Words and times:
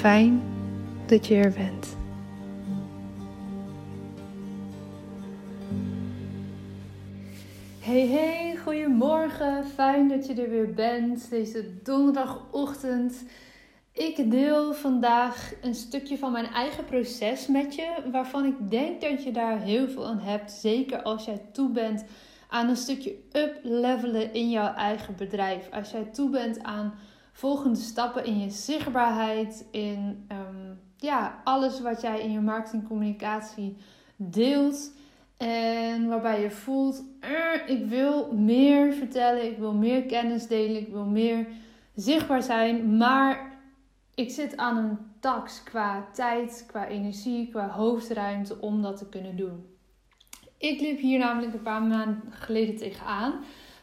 Fijn 0.00 0.42
dat 1.06 1.26
je 1.26 1.34
er 1.34 1.52
bent. 1.52 1.96
Hey 7.80 8.06
hey, 8.06 8.56
goedemorgen. 8.64 9.64
Fijn 9.64 10.08
dat 10.08 10.26
je 10.26 10.34
er 10.42 10.50
weer 10.50 10.74
bent 10.74 11.30
deze 11.30 11.82
donderdagochtend. 11.82 13.24
Ik 13.92 14.30
deel 14.30 14.74
vandaag 14.74 15.52
een 15.62 15.74
stukje 15.74 16.18
van 16.18 16.32
mijn 16.32 16.46
eigen 16.46 16.84
proces 16.84 17.46
met 17.46 17.74
je, 17.74 18.02
waarvan 18.12 18.44
ik 18.44 18.70
denk 18.70 19.00
dat 19.00 19.24
je 19.24 19.32
daar 19.32 19.60
heel 19.60 19.88
veel 19.88 20.06
aan 20.06 20.20
hebt. 20.20 20.50
Zeker 20.50 21.02
als 21.02 21.24
jij 21.24 21.42
toe 21.52 21.70
bent 21.70 22.04
aan 22.48 22.68
een 22.68 22.76
stukje 22.76 23.14
up-levelen 23.32 24.32
in 24.32 24.50
jouw 24.50 24.74
eigen 24.74 25.16
bedrijf. 25.16 25.68
Als 25.72 25.90
jij 25.90 26.04
toe 26.04 26.30
bent 26.30 26.62
aan 26.62 26.94
volgende 27.32 27.78
stappen 27.78 28.24
in 28.24 28.40
je 28.40 28.50
zichtbaarheid, 28.50 29.66
in 29.70 30.24
ehm, 30.28 30.74
ja, 30.96 31.40
alles 31.44 31.80
wat 31.80 32.00
jij 32.00 32.20
in 32.20 32.32
je 32.32 32.40
marketingcommunicatie 32.40 33.76
deelt. 34.16 34.92
En 35.36 36.08
waarbij 36.08 36.40
je 36.40 36.50
voelt, 36.50 37.04
ik 37.66 37.86
wil 37.86 38.32
meer 38.32 38.92
vertellen, 38.92 39.50
ik 39.50 39.58
wil 39.58 39.72
meer 39.72 40.02
kennis 40.02 40.46
delen, 40.46 40.80
ik 40.80 40.88
wil 40.88 41.04
meer 41.04 41.46
zichtbaar 41.94 42.42
zijn, 42.42 42.96
maar 42.96 43.58
ik 44.14 44.30
zit 44.30 44.56
aan 44.56 44.76
een 44.76 44.98
tax 45.20 45.62
qua 45.62 46.08
tijd, 46.12 46.64
qua 46.66 46.86
energie, 46.86 47.48
qua 47.48 47.68
hoofdruimte 47.68 48.60
om 48.60 48.82
dat 48.82 48.96
te 48.96 49.08
kunnen 49.08 49.36
doen. 49.36 49.66
Ik 50.58 50.80
liep 50.80 50.98
hier 50.98 51.18
namelijk 51.18 51.52
een 51.52 51.62
paar 51.62 51.82
maanden 51.82 52.22
geleden 52.30 52.76
tegenaan. 52.76 53.32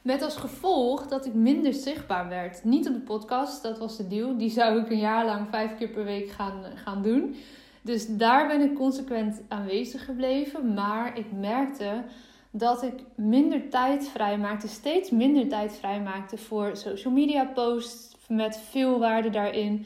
Met 0.07 0.21
als 0.21 0.35
gevolg 0.35 1.07
dat 1.07 1.25
ik 1.25 1.33
minder 1.33 1.73
zichtbaar 1.73 2.29
werd. 2.29 2.63
Niet 2.63 2.87
op 2.87 2.93
de 2.93 2.99
podcast, 2.99 3.63
dat 3.63 3.77
was 3.77 3.97
de 3.97 4.07
deal. 4.07 4.37
Die 4.37 4.49
zou 4.49 4.79
ik 4.81 4.89
een 4.89 4.99
jaar 4.99 5.25
lang 5.25 5.47
vijf 5.49 5.77
keer 5.77 5.89
per 5.89 6.03
week 6.03 6.29
gaan, 6.29 6.63
gaan 6.75 7.01
doen. 7.01 7.35
Dus 7.81 8.07
daar 8.07 8.47
ben 8.47 8.61
ik 8.61 8.75
consequent 8.75 9.41
aanwezig 9.47 10.05
gebleven. 10.05 10.73
Maar 10.73 11.17
ik 11.17 11.31
merkte 11.31 12.03
dat 12.51 12.83
ik 12.83 12.93
minder 13.15 13.69
tijd 13.69 14.09
vrijmaakte, 14.09 14.67
steeds 14.67 15.09
minder 15.09 15.47
tijd 15.47 15.77
vrijmaakte 15.77 16.37
voor 16.37 16.71
social 16.73 17.13
media 17.13 17.45
posts 17.45 18.15
met 18.27 18.59
veel 18.69 18.99
waarde 18.99 19.29
daarin. 19.29 19.85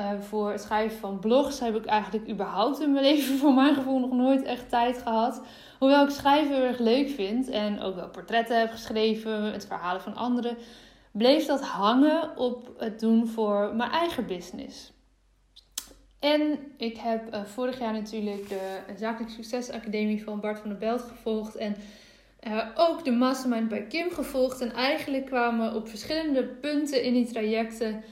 Uh, 0.00 0.20
voor 0.20 0.50
het 0.50 0.60
schrijven 0.60 0.98
van 0.98 1.18
blogs 1.18 1.60
heb 1.60 1.76
ik 1.76 1.84
eigenlijk 1.84 2.28
überhaupt 2.28 2.80
in 2.80 2.92
mijn 2.92 3.04
leven 3.14 3.38
voor 3.38 3.54
mijn 3.54 3.74
gevoel 3.74 3.98
nog 3.98 4.12
nooit 4.12 4.42
echt 4.42 4.68
tijd 4.68 4.98
gehad. 4.98 5.42
Hoewel 5.78 6.04
ik 6.04 6.10
schrijven 6.10 6.54
heel 6.54 6.64
erg 6.64 6.78
leuk 6.78 7.08
vind 7.08 7.48
en 7.48 7.80
ook 7.80 7.94
wel 7.94 8.08
portretten 8.08 8.58
heb 8.58 8.70
geschreven, 8.70 9.52
het 9.52 9.66
verhalen 9.66 10.02
van 10.02 10.14
anderen, 10.14 10.56
bleef 11.12 11.46
dat 11.46 11.62
hangen 11.62 12.36
op 12.36 12.74
het 12.78 13.00
doen 13.00 13.28
voor 13.28 13.74
mijn 13.74 13.90
eigen 13.90 14.26
business. 14.26 14.92
En 16.20 16.58
ik 16.76 16.96
heb 16.96 17.34
uh, 17.34 17.44
vorig 17.44 17.78
jaar 17.78 17.92
natuurlijk 17.92 18.48
de 18.48 18.80
Zakelijk 18.96 19.32
Succes 19.32 19.70
Academie 19.70 20.24
van 20.24 20.40
Bart 20.40 20.58
van 20.58 20.68
der 20.68 20.78
Belt 20.78 21.02
gevolgd. 21.02 21.56
En 21.56 21.76
uh, 22.48 22.66
ook 22.74 23.04
de 23.04 23.10
Mastermind 23.10 23.68
bij 23.68 23.86
Kim 23.86 24.10
gevolgd. 24.10 24.60
En 24.60 24.72
eigenlijk 24.72 25.26
kwamen 25.26 25.74
op 25.74 25.88
verschillende 25.88 26.44
punten 26.44 27.02
in 27.02 27.12
die 27.12 27.26
trajecten 27.26 28.04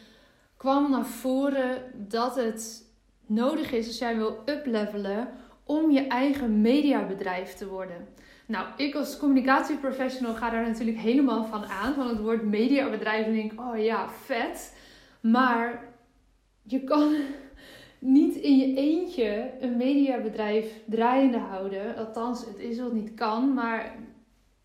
kwam 0.59 0.91
naar 0.91 1.07
voren 1.07 1.83
dat 2.09 2.37
het 2.37 2.85
nodig 3.27 3.73
is 3.73 3.87
als 3.87 3.99
jij 3.99 4.17
wil 4.17 4.43
uplevelen 4.47 5.29
om 5.65 5.91
je 5.91 6.07
eigen 6.07 6.61
mediabedrijf 6.61 7.55
te 7.55 7.69
worden. 7.69 8.09
Nou, 8.47 8.67
ik 8.77 8.95
als 8.95 9.19
communicatieprofessional 9.19 10.35
ga 10.35 10.51
daar 10.51 10.67
natuurlijk 10.67 10.99
helemaal 10.99 11.45
van 11.45 11.65
aan. 11.65 11.95
Van 11.95 12.09
het 12.09 12.21
woord 12.21 12.43
mediabedrijf 12.43 13.27
en 13.27 13.33
denk 13.33 13.61
oh 13.61 13.83
ja, 13.83 14.09
vet. 14.09 14.77
Maar 15.21 15.85
je 16.63 16.85
kan 16.85 17.15
niet 17.99 18.35
in 18.35 18.57
je 18.57 18.77
eentje 18.77 19.51
een 19.61 19.77
mediabedrijf 19.77 20.83
draaiende 20.87 21.39
houden. 21.39 21.97
Althans, 21.97 22.47
het 22.47 22.59
is 22.59 22.79
wat 22.79 22.93
niet 22.93 23.15
kan. 23.15 23.55
Maar 23.55 23.95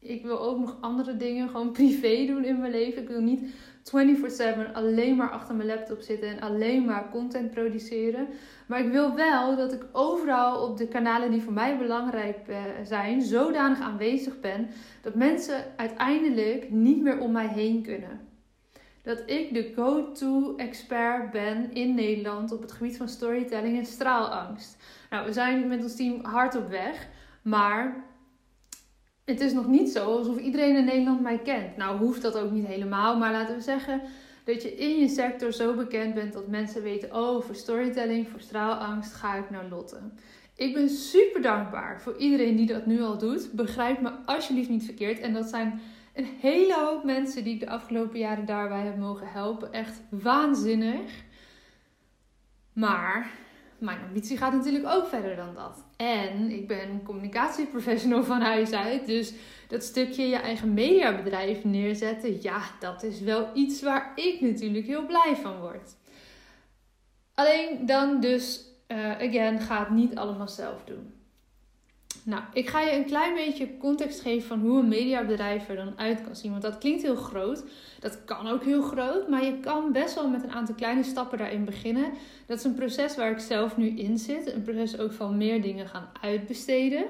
ik 0.03 0.23
wil 0.23 0.39
ook 0.39 0.59
nog 0.59 0.77
andere 0.81 1.17
dingen 1.17 1.49
gewoon 1.49 1.71
privé 1.71 2.25
doen 2.25 2.43
in 2.43 2.59
mijn 2.59 2.71
leven. 2.71 3.01
Ik 3.01 3.07
wil 3.07 3.21
niet 3.21 3.41
24/7 3.83 4.73
alleen 4.73 5.15
maar 5.15 5.29
achter 5.29 5.55
mijn 5.55 5.67
laptop 5.67 6.01
zitten 6.01 6.29
en 6.29 6.39
alleen 6.39 6.85
maar 6.85 7.09
content 7.09 7.51
produceren. 7.51 8.27
Maar 8.67 8.79
ik 8.79 8.91
wil 8.91 9.15
wel 9.15 9.55
dat 9.55 9.73
ik 9.73 9.85
overal 9.91 10.69
op 10.69 10.77
de 10.77 10.87
kanalen 10.87 11.31
die 11.31 11.41
voor 11.41 11.53
mij 11.53 11.77
belangrijk 11.77 12.47
eh, 12.47 12.57
zijn, 12.83 13.21
zodanig 13.21 13.79
aanwezig 13.79 14.39
ben 14.39 14.67
dat 15.01 15.15
mensen 15.15 15.63
uiteindelijk 15.75 16.69
niet 16.69 17.01
meer 17.01 17.19
om 17.19 17.31
mij 17.31 17.47
heen 17.47 17.81
kunnen. 17.81 18.19
Dat 19.01 19.23
ik 19.25 19.53
de 19.53 19.71
go-to 19.75 20.55
expert 20.55 21.31
ben 21.31 21.73
in 21.73 21.95
Nederland 21.95 22.51
op 22.51 22.61
het 22.61 22.71
gebied 22.71 22.97
van 22.97 23.07
storytelling 23.07 23.77
en 23.77 23.85
straalangst. 23.85 24.77
Nou, 25.09 25.25
we 25.25 25.33
zijn 25.33 25.67
met 25.67 25.83
ons 25.83 25.95
team 25.95 26.25
hard 26.25 26.55
op 26.55 26.69
weg. 26.69 27.07
Maar 27.41 28.03
het 29.25 29.41
is 29.41 29.53
nog 29.53 29.67
niet 29.67 29.89
zo 29.89 30.17
alsof 30.17 30.37
iedereen 30.37 30.75
in 30.75 30.85
Nederland 30.85 31.21
mij 31.21 31.39
kent. 31.39 31.77
Nou, 31.77 31.97
hoeft 31.97 32.21
dat 32.21 32.37
ook 32.37 32.51
niet 32.51 32.65
helemaal. 32.65 33.17
Maar 33.17 33.31
laten 33.31 33.55
we 33.55 33.61
zeggen 33.61 34.01
dat 34.43 34.61
je 34.61 34.75
in 34.75 34.99
je 34.99 35.07
sector 35.07 35.51
zo 35.51 35.73
bekend 35.73 36.13
bent 36.13 36.33
dat 36.33 36.47
mensen 36.47 36.83
weten: 36.83 37.15
oh, 37.15 37.41
voor 37.41 37.55
storytelling, 37.55 38.27
voor 38.27 38.39
straalangst 38.39 39.13
ga 39.13 39.35
ik 39.35 39.49
naar 39.49 39.67
Lotte. 39.69 39.99
Ik 40.55 40.73
ben 40.73 40.89
super 40.89 41.41
dankbaar 41.41 42.01
voor 42.01 42.17
iedereen 42.17 42.55
die 42.55 42.65
dat 42.65 42.85
nu 42.85 43.01
al 43.01 43.17
doet. 43.17 43.51
Begrijp 43.51 44.01
me 44.01 44.11
alsjeblieft 44.25 44.69
niet 44.69 44.85
verkeerd. 44.85 45.19
En 45.19 45.33
dat 45.33 45.45
zijn 45.45 45.81
een 46.13 46.27
hele 46.39 46.75
hoop 46.75 47.03
mensen 47.03 47.43
die 47.43 47.53
ik 47.53 47.59
de 47.59 47.69
afgelopen 47.69 48.19
jaren 48.19 48.45
daarbij 48.45 48.85
heb 48.85 48.97
mogen 48.97 49.27
helpen. 49.27 49.73
Echt 49.73 50.01
waanzinnig. 50.09 51.11
Maar 52.73 53.31
mijn 53.83 54.01
ambitie 54.07 54.37
gaat 54.37 54.53
natuurlijk 54.53 54.85
ook 54.87 55.07
verder 55.07 55.35
dan 55.35 55.53
dat. 55.53 55.83
En 55.97 56.49
ik 56.49 56.67
ben 56.67 57.03
communicatieprofessional 57.03 58.23
van 58.23 58.41
huis 58.41 58.71
uit. 58.71 59.05
Dus 59.05 59.33
dat 59.67 59.83
stukje 59.83 60.27
je 60.27 60.35
eigen 60.35 60.73
mediabedrijf 60.73 61.63
neerzetten, 61.63 62.41
ja, 62.41 62.61
dat 62.79 63.03
is 63.03 63.19
wel 63.19 63.49
iets 63.53 63.81
waar 63.81 64.11
ik 64.15 64.41
natuurlijk 64.41 64.85
heel 64.85 65.05
blij 65.05 65.35
van 65.41 65.59
word. 65.59 65.95
Alleen 67.33 67.85
dan 67.85 68.19
dus, 68.19 68.65
uh, 68.87 69.11
again, 69.11 69.59
ga 69.59 69.79
het 69.79 69.89
niet 69.89 70.15
allemaal 70.15 70.47
zelf 70.47 70.83
doen. 70.83 71.13
Nou, 72.25 72.43
ik 72.53 72.69
ga 72.69 72.81
je 72.81 72.91
een 72.91 73.05
klein 73.05 73.33
beetje 73.33 73.77
context 73.77 74.21
geven 74.21 74.47
van 74.47 74.59
hoe 74.59 74.79
een 74.79 74.87
mediabedrijf 74.87 75.69
er 75.69 75.75
dan 75.75 75.93
uit 75.99 76.23
kan 76.23 76.35
zien. 76.35 76.51
Want 76.51 76.63
dat 76.63 76.77
klinkt 76.77 77.01
heel 77.01 77.15
groot. 77.15 77.63
Dat 77.99 78.25
kan 78.25 78.47
ook 78.47 78.63
heel 78.63 78.81
groot. 78.81 79.27
Maar 79.27 79.45
je 79.45 79.59
kan 79.59 79.91
best 79.91 80.15
wel 80.15 80.29
met 80.29 80.43
een 80.43 80.51
aantal 80.51 80.75
kleine 80.75 81.03
stappen 81.03 81.37
daarin 81.37 81.65
beginnen. 81.65 82.11
Dat 82.45 82.57
is 82.57 82.63
een 82.63 82.75
proces 82.75 83.15
waar 83.15 83.31
ik 83.31 83.39
zelf 83.39 83.77
nu 83.77 83.87
in 83.87 84.17
zit. 84.17 84.53
Een 84.53 84.61
proces 84.61 84.99
ook 84.99 85.11
van 85.11 85.37
meer 85.37 85.61
dingen 85.61 85.87
gaan 85.87 86.09
uitbesteden. 86.21 87.05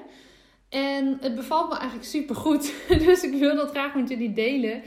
En 0.68 1.18
het 1.20 1.34
bevalt 1.34 1.68
me 1.68 1.76
eigenlijk 1.76 2.08
super 2.08 2.36
goed. 2.36 2.72
Dus 3.06 3.22
ik 3.22 3.34
wil 3.34 3.56
dat 3.56 3.70
graag 3.70 3.94
met 3.94 4.08
jullie 4.08 4.32
delen. 4.32 4.82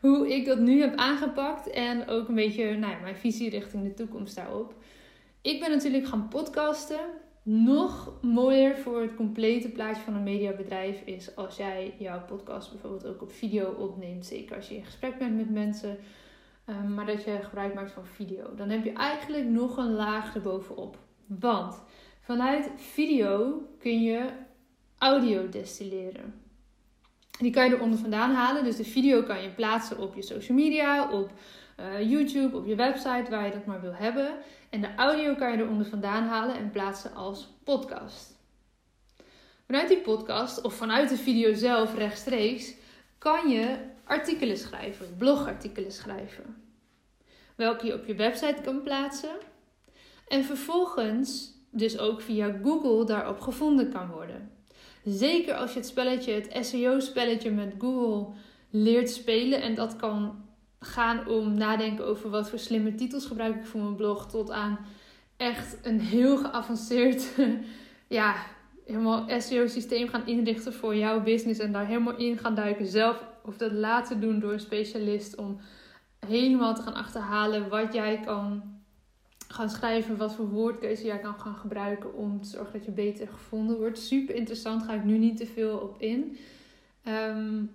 Hoe 0.00 0.34
ik 0.34 0.46
dat 0.46 0.58
nu 0.58 0.80
heb 0.80 0.96
aangepakt. 0.96 1.70
En 1.70 2.08
ook 2.08 2.28
een 2.28 2.34
beetje 2.34 2.76
nou 2.76 3.02
mijn 3.02 3.16
visie 3.16 3.50
richting 3.50 3.82
de 3.82 3.94
toekomst 3.94 4.34
daarop. 4.34 4.74
Ik 5.42 5.60
ben 5.60 5.70
natuurlijk 5.70 6.06
gaan 6.06 6.28
podcasten 6.28 7.00
nog 7.42 8.12
mooier 8.22 8.76
voor 8.76 9.00
het 9.00 9.14
complete 9.14 9.68
plaatje 9.68 10.02
van 10.02 10.14
een 10.14 10.22
mediabedrijf 10.22 11.00
is 11.04 11.36
als 11.36 11.56
jij 11.56 11.94
jouw 11.98 12.24
podcast 12.24 12.70
bijvoorbeeld 12.70 13.06
ook 13.06 13.22
op 13.22 13.32
video 13.32 13.70
opneemt. 13.70 14.26
Zeker 14.26 14.56
als 14.56 14.68
je 14.68 14.76
in 14.76 14.84
gesprek 14.84 15.18
bent 15.18 15.36
met 15.36 15.50
mensen, 15.50 15.98
ehm, 16.64 16.94
maar 16.94 17.06
dat 17.06 17.24
je 17.24 17.38
gebruik 17.42 17.74
maakt 17.74 17.92
van 17.92 18.06
video. 18.06 18.54
Dan 18.54 18.68
heb 18.68 18.84
je 18.84 18.92
eigenlijk 18.92 19.46
nog 19.46 19.76
een 19.76 19.94
laag 19.94 20.34
erbovenop. 20.34 20.98
Want 21.26 21.82
vanuit 22.20 22.70
video 22.76 23.62
kun 23.78 24.02
je 24.02 24.30
audio 24.98 25.48
destilleren. 25.48 26.34
Die 27.40 27.52
kan 27.52 27.68
je 27.68 27.74
eronder 27.74 27.98
vandaan 27.98 28.34
halen. 28.34 28.64
Dus 28.64 28.76
de 28.76 28.84
video 28.84 29.22
kan 29.22 29.42
je 29.42 29.48
plaatsen 29.48 29.98
op 29.98 30.14
je 30.14 30.22
social 30.22 30.56
media, 30.56 31.10
op 31.10 31.30
uh, 31.80 32.10
YouTube, 32.10 32.56
op 32.56 32.66
je 32.66 32.74
website, 32.74 33.26
waar 33.30 33.44
je 33.44 33.52
dat 33.52 33.66
maar 33.66 33.80
wil 33.80 33.94
hebben. 33.94 34.34
En 34.70 34.80
de 34.80 34.94
audio 34.96 35.34
kan 35.34 35.52
je 35.52 35.58
eronder 35.58 35.86
vandaan 35.86 36.24
halen 36.24 36.56
en 36.56 36.70
plaatsen 36.70 37.14
als 37.14 37.48
podcast. 37.64 38.38
Vanuit 39.66 39.88
die 39.88 40.00
podcast 40.00 40.60
of 40.62 40.74
vanuit 40.74 41.08
de 41.08 41.16
video 41.16 41.54
zelf 41.54 41.94
rechtstreeks 41.94 42.74
kan 43.18 43.48
je 43.48 43.78
artikelen 44.04 44.56
schrijven, 44.56 45.16
blogartikelen 45.16 45.92
schrijven. 45.92 46.62
Welke 47.56 47.86
je 47.86 47.94
op 47.94 48.06
je 48.06 48.14
website 48.14 48.60
kan 48.62 48.82
plaatsen. 48.82 49.36
En 50.28 50.44
vervolgens 50.44 51.58
dus 51.70 51.98
ook 51.98 52.20
via 52.20 52.58
Google 52.62 53.04
daarop 53.04 53.40
gevonden 53.40 53.90
kan 53.90 54.10
worden. 54.10 54.59
Zeker 55.04 55.54
als 55.54 55.72
je 55.72 55.78
het 55.78 55.88
spelletje, 55.88 56.32
het 56.32 56.66
SEO-spelletje 56.66 57.50
met 57.50 57.74
Google 57.78 58.34
leert 58.70 59.10
spelen 59.10 59.62
en 59.62 59.74
dat 59.74 59.96
kan 59.96 60.44
gaan 60.80 61.28
om 61.28 61.54
nadenken 61.54 62.06
over 62.06 62.30
wat 62.30 62.50
voor 62.50 62.58
slimme 62.58 62.94
titels 62.94 63.26
gebruik 63.26 63.54
ik 63.54 63.66
voor 63.66 63.80
mijn 63.80 63.96
blog. 63.96 64.30
Tot 64.30 64.50
aan 64.50 64.78
echt 65.36 65.76
een 65.82 66.00
heel 66.00 66.36
geavanceerd 66.36 67.24
ja, 68.08 68.34
helemaal 68.86 69.40
SEO-systeem 69.40 70.08
gaan 70.08 70.26
inrichten 70.26 70.72
voor 70.72 70.96
jouw 70.96 71.22
business. 71.22 71.60
En 71.60 71.72
daar 71.72 71.86
helemaal 71.86 72.16
in 72.16 72.38
gaan 72.38 72.54
duiken 72.54 72.86
zelf. 72.86 73.24
Of 73.44 73.56
dat 73.56 73.72
laten 73.72 74.20
doen 74.20 74.40
door 74.40 74.52
een 74.52 74.60
specialist 74.60 75.36
om 75.36 75.60
helemaal 76.26 76.74
te 76.74 76.82
gaan 76.82 76.94
achterhalen 76.94 77.68
wat 77.68 77.92
jij 77.92 78.20
kan 78.24 78.62
gaan 79.52 79.70
schrijven. 79.70 80.16
Wat 80.16 80.34
voor 80.34 80.48
woordkeuze 80.48 81.04
jij 81.04 81.18
kan 81.18 81.40
gaan 81.40 81.54
gebruiken 81.54 82.14
om 82.14 82.40
te 82.42 82.48
zorgen 82.48 82.72
dat 82.72 82.84
je 82.84 82.90
beter 82.90 83.28
gevonden 83.28 83.76
wordt. 83.76 83.98
Super 83.98 84.34
interessant, 84.34 84.82
ga 84.82 84.94
ik 84.94 85.04
nu 85.04 85.18
niet 85.18 85.36
te 85.36 85.46
veel 85.46 85.78
op 85.78 86.00
in. 86.00 86.36
Um, 87.04 87.70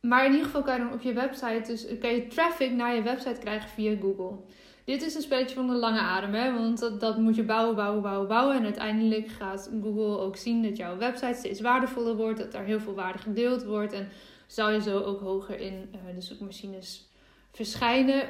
maar 0.00 0.24
in 0.24 0.30
ieder 0.30 0.46
geval 0.46 0.62
kan 0.62 0.76
je 0.76 0.82
dan 0.82 0.92
op 0.92 1.00
je 1.00 1.12
website, 1.12 1.62
dus 1.66 1.98
kan 1.98 2.14
je 2.14 2.26
traffic 2.26 2.72
naar 2.72 2.94
je 2.94 3.02
website 3.02 3.40
krijgen 3.40 3.70
via 3.70 3.96
Google. 4.00 4.36
Dit 4.84 5.02
is 5.02 5.14
een 5.14 5.22
spelletje 5.22 5.54
van 5.54 5.66
de 5.66 5.74
lange 5.74 5.98
adem, 5.98 6.34
hè? 6.34 6.52
want 6.52 7.00
dat, 7.00 7.18
moet 7.18 7.36
je 7.36 7.42
bouwen, 7.42 7.76
bouwen, 7.76 8.02
bouwen, 8.02 8.28
bouwen. 8.28 8.56
En 8.56 8.64
uiteindelijk 8.64 9.28
gaat 9.28 9.70
Google 9.82 10.18
ook 10.18 10.36
zien 10.36 10.62
dat 10.62 10.76
jouw 10.76 10.96
website 10.96 11.38
steeds 11.38 11.60
waardevoller 11.60 12.16
wordt, 12.16 12.38
dat 12.38 12.54
er 12.54 12.64
heel 12.64 12.80
veel 12.80 12.94
waarde 12.94 13.18
gedeeld 13.18 13.64
wordt. 13.64 13.92
En 13.92 14.08
zal 14.46 14.70
je 14.70 14.82
zo 14.82 15.00
ook 15.00 15.20
hoger 15.20 15.60
in 15.60 15.90
uh, 15.94 16.14
de 16.14 16.20
zoekmachines 16.20 17.08
verschijnen. 17.52 18.28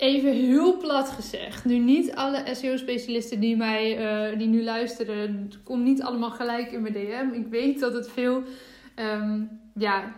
Even 0.00 0.32
heel 0.32 0.76
plat 0.76 1.08
gezegd. 1.08 1.64
Nu 1.64 1.78
niet 1.78 2.14
alle 2.14 2.42
SEO-specialisten 2.52 3.40
die 3.40 3.56
mij 3.56 3.98
uh, 4.32 4.38
die 4.38 4.46
nu 4.46 4.64
luisteren, 4.64 5.52
kom 5.64 5.82
niet 5.82 6.02
allemaal 6.02 6.30
gelijk 6.30 6.72
in 6.72 6.82
mijn 6.82 6.94
DM. 6.94 7.28
Ik 7.32 7.46
weet 7.46 7.80
dat 7.80 7.94
het 7.94 8.10
veel 8.10 8.42
um, 8.96 9.60
ja, 9.74 10.14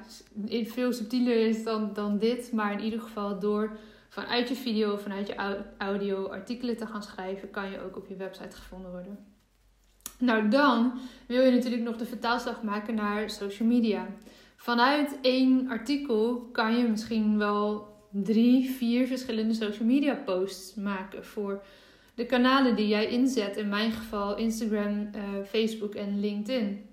veel 0.49 0.93
subtieler 0.93 1.46
is 1.46 1.64
dan, 1.64 1.90
dan 1.94 2.19
dit. 2.19 2.52
Maar 2.52 2.73
in 2.73 2.81
ieder 2.81 3.00
geval 3.00 3.38
door 3.38 3.79
vanuit 4.08 4.49
je 4.49 4.55
video, 4.55 4.96
vanuit 4.96 5.26
je 5.26 5.64
audio 5.79 6.26
artikelen 6.26 6.76
te 6.76 6.87
gaan 6.87 7.02
schrijven, 7.02 7.50
kan 7.50 7.70
je 7.70 7.81
ook 7.81 7.96
op 7.96 8.06
je 8.06 8.17
website 8.17 8.56
gevonden 8.56 8.90
worden. 8.90 9.19
Nou, 10.19 10.49
dan 10.49 10.93
wil 11.26 11.43
je 11.43 11.50
natuurlijk 11.50 11.82
nog 11.82 11.96
de 11.96 12.06
vertaalslag 12.06 12.62
maken 12.62 12.94
naar 12.94 13.31
social 13.31 13.69
media. 13.69 14.06
Vanuit 14.56 15.19
één 15.23 15.69
artikel 15.69 16.49
kan 16.52 16.76
je 16.76 16.88
misschien 16.88 17.38
wel 17.38 17.92
drie, 18.12 18.70
vier 18.70 19.06
verschillende 19.06 19.55
social 19.55 19.88
media 19.88 20.14
posts 20.14 20.75
maken 20.75 21.25
voor 21.25 21.62
de 22.14 22.26
kanalen 22.26 22.76
die 22.76 22.88
jij 22.88 23.06
inzet. 23.06 23.56
In 23.56 23.69
mijn 23.69 23.93
geval 23.93 24.37
Instagram, 24.37 25.11
uh, 25.14 25.23
Facebook 25.47 25.94
en 25.94 26.20
LinkedIn. 26.20 26.87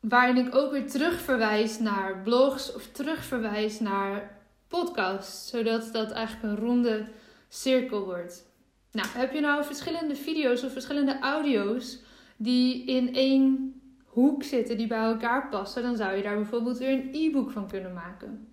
Waarin 0.00 0.46
ik 0.46 0.54
ook 0.54 0.72
weer 0.72 0.90
terugverwijs 0.90 1.78
naar 1.78 2.22
blogs 2.22 2.74
of 2.74 2.86
terugverwijs 2.86 3.80
naar 3.80 4.40
podcasts. 4.68 5.50
Zodat 5.50 5.92
dat 5.92 6.10
eigenlijk 6.10 6.44
een 6.44 6.66
ronde 6.66 7.06
cirkel 7.48 8.04
wordt. 8.04 8.50
Nou, 8.92 9.08
heb 9.08 9.32
je 9.32 9.40
nou 9.40 9.64
verschillende 9.64 10.14
video's 10.14 10.62
of 10.62 10.72
verschillende 10.72 11.18
audio's 11.18 11.98
die 12.36 12.84
in 12.84 13.14
één 13.14 13.74
hoek 14.04 14.42
zitten, 14.42 14.76
die 14.76 14.86
bij 14.86 15.02
elkaar 15.02 15.48
passen, 15.48 15.82
dan 15.82 15.96
zou 15.96 16.16
je 16.16 16.22
daar 16.22 16.36
bijvoorbeeld 16.36 16.78
weer 16.78 16.92
een 16.92 17.10
e-book 17.12 17.50
van 17.50 17.68
kunnen 17.68 17.92
maken. 17.92 18.51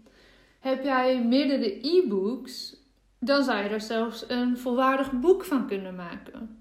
Heb 0.59 0.83
jij 0.83 1.23
meerdere 1.23 1.87
e-books, 1.87 2.75
dan 3.19 3.43
zou 3.43 3.63
je 3.63 3.69
er 3.69 3.81
zelfs 3.81 4.25
een 4.27 4.57
volwaardig 4.57 5.11
boek 5.11 5.45
van 5.45 5.67
kunnen 5.67 5.95
maken 5.95 6.59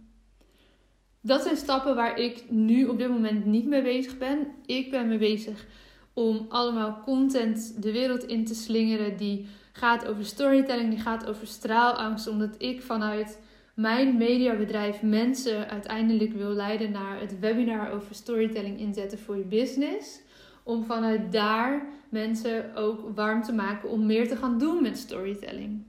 dat 1.21 1.43
zijn 1.43 1.57
stappen 1.57 1.95
waar 1.95 2.19
ik 2.19 2.45
nu 2.49 2.87
op 2.87 2.99
dit 2.99 3.09
moment 3.09 3.45
niet 3.45 3.67
mee 3.67 3.83
bezig 3.83 4.19
ben. 4.19 4.47
Ik 4.67 4.91
ben 4.91 5.09
mee 5.09 5.19
bezig 5.19 5.67
om 6.13 6.47
allemaal 6.49 7.01
content 7.05 7.83
de 7.83 7.93
wereld 7.93 8.25
in 8.25 8.45
te 8.45 8.55
slingeren 8.55 9.17
die 9.17 9.47
gaat 9.73 10.07
over 10.07 10.25
storytelling, 10.25 10.91
die 10.91 11.01
gaat 11.01 11.27
over 11.27 11.47
straalangst, 11.47 12.29
omdat 12.29 12.55
ik 12.59 12.83
vanuit 12.83 13.41
mijn 13.75 14.17
mediabedrijf 14.17 15.03
mensen 15.03 15.69
uiteindelijk 15.69 16.33
wil 16.33 16.51
leiden 16.51 16.91
naar 16.91 17.21
het 17.21 17.39
webinar 17.39 17.91
over 17.93 18.15
storytelling 18.15 18.79
inzetten 18.79 19.19
voor 19.19 19.37
je 19.37 19.45
business. 19.45 20.21
Om 20.69 20.85
vanuit 20.85 21.33
daar 21.33 21.87
mensen 22.09 22.75
ook 22.75 23.15
warm 23.15 23.43
te 23.43 23.53
maken 23.53 23.89
om 23.89 24.07
meer 24.07 24.29
te 24.29 24.37
gaan 24.37 24.59
doen 24.59 24.83
met 24.83 24.99
storytelling. 24.99 25.83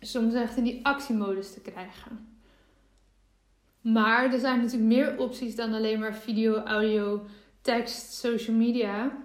Soms 0.00 0.34
echt 0.34 0.56
in 0.56 0.64
die 0.64 0.80
actiemodus 0.82 1.52
te 1.52 1.60
krijgen. 1.60 2.40
Maar 3.80 4.32
er 4.32 4.38
zijn 4.38 4.60
natuurlijk 4.60 4.92
meer 4.92 5.18
opties 5.18 5.56
dan 5.56 5.72
alleen 5.72 5.98
maar 5.98 6.14
video, 6.14 6.54
audio, 6.54 7.24
tekst, 7.60 8.12
social 8.12 8.56
media. 8.56 9.18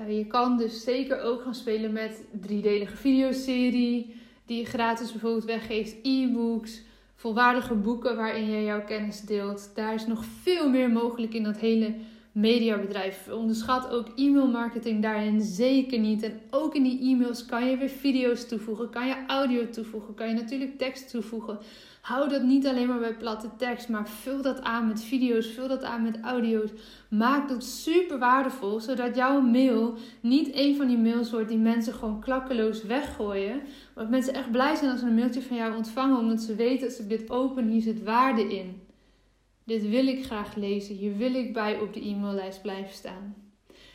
Uh, 0.00 0.16
je 0.18 0.26
kan 0.26 0.56
dus 0.58 0.84
zeker 0.84 1.20
ook 1.20 1.42
gaan 1.42 1.54
spelen 1.54 1.92
met 1.92 2.24
driedelige 2.40 2.96
videoserie, 2.96 4.20
die 4.46 4.58
je 4.58 4.66
gratis 4.66 5.10
bijvoorbeeld 5.10 5.44
weggeeft, 5.44 5.96
e-books, 6.02 6.82
volwaardige 7.14 7.74
boeken 7.74 8.16
waarin 8.16 8.50
je 8.50 8.64
jouw 8.64 8.84
kennis 8.84 9.20
deelt. 9.20 9.70
Daar 9.74 9.94
is 9.94 10.06
nog 10.06 10.24
veel 10.24 10.70
meer 10.70 10.90
mogelijk 10.90 11.34
in 11.34 11.42
dat 11.42 11.56
hele 11.56 11.94
mediabedrijf. 12.32 13.28
Onderschat 13.28 13.90
ook 13.90 14.08
e-mail 14.16 14.48
marketing 14.48 15.02
daarin 15.02 15.40
zeker 15.40 15.98
niet. 15.98 16.22
En 16.22 16.40
ook 16.50 16.74
in 16.74 16.82
die 16.82 17.00
e-mails 17.00 17.46
kan 17.46 17.66
je 17.66 17.76
weer 17.76 17.88
video's 17.88 18.48
toevoegen, 18.48 18.90
kan 18.90 19.06
je 19.06 19.24
audio 19.26 19.68
toevoegen, 19.68 20.14
kan 20.14 20.28
je 20.28 20.34
natuurlijk 20.34 20.78
tekst 20.78 21.10
toevoegen. 21.10 21.58
Hou 22.00 22.28
dat 22.28 22.42
niet 22.42 22.66
alleen 22.66 22.88
maar 22.88 22.98
bij 22.98 23.14
platte 23.14 23.48
tekst, 23.56 23.88
maar 23.88 24.08
vul 24.08 24.42
dat 24.42 24.62
aan 24.62 24.86
met 24.86 25.02
video's, 25.02 25.46
vul 25.46 25.68
dat 25.68 25.82
aan 25.82 26.02
met 26.02 26.20
audio's. 26.20 26.70
Maak 27.08 27.48
dat 27.48 27.64
super 27.64 28.18
waardevol, 28.18 28.80
zodat 28.80 29.16
jouw 29.16 29.40
mail 29.40 29.94
niet 30.20 30.50
een 30.54 30.76
van 30.76 30.86
die 30.86 30.98
mails 30.98 31.30
wordt 31.30 31.48
die 31.48 31.58
mensen 31.58 31.92
gewoon 31.92 32.20
klakkeloos 32.20 32.82
weggooien. 32.82 33.56
Maar 33.56 34.04
dat 34.04 34.10
mensen 34.10 34.34
echt 34.34 34.50
blij 34.50 34.74
zijn 34.74 34.90
als 34.90 35.00
ze 35.00 35.06
een 35.06 35.14
mailtje 35.14 35.42
van 35.42 35.56
jou 35.56 35.76
ontvangen, 35.76 36.18
omdat 36.18 36.40
ze 36.40 36.54
weten 36.54 36.86
als 36.86 36.98
ik 36.98 37.08
dit 37.08 37.30
open, 37.30 37.68
hier 37.68 37.82
zit 37.82 38.02
waarde 38.02 38.56
in. 38.56 38.80
Dit 39.72 39.88
wil 39.88 40.06
ik 40.06 40.24
graag 40.24 40.54
lezen, 40.54 40.94
hier 40.94 41.16
wil 41.16 41.34
ik 41.34 41.52
bij 41.52 41.80
op 41.80 41.92
de 41.92 42.08
e-maillijst 42.08 42.62
blijven 42.62 42.94
staan. 42.94 43.34